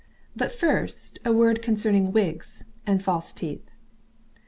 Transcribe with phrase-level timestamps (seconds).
[0.35, 3.69] But first a word concerning wigs and false teeth.